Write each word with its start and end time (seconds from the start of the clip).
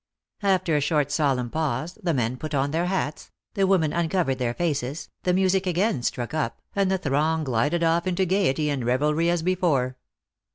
After 0.41 0.75
a 0.75 0.81
short 0.81 1.11
solemn 1.11 1.51
pause, 1.51 1.95
the 2.01 2.11
men 2.15 2.35
put 2.35 2.55
on 2.55 2.71
their 2.71 2.87
hats, 2.87 3.29
the 3.53 3.67
women 3.67 3.91
uncov 3.91 4.25
ered 4.25 4.39
their 4.39 4.55
faces, 4.55 5.09
the 5.21 5.31
music 5.31 5.67
again 5.67 6.01
struck 6.01 6.33
up, 6.33 6.59
and 6.75 6.89
the 6.89 6.97
throng 6.97 7.43
glided 7.43 7.83
off 7.83 8.07
into 8.07 8.25
gayety 8.25 8.67
and 8.71 8.83
revelry 8.83 9.29
as 9.29 9.43
before. 9.43 9.97